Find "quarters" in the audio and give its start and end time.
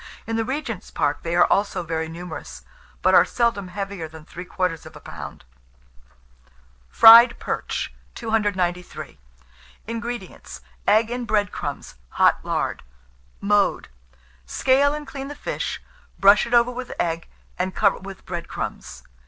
4.45-4.83